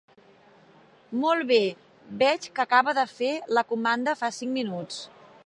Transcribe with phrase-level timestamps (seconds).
[1.23, 1.59] Molt bé,
[2.23, 5.03] veig que acaba de fer la comanda fa cinc minuts.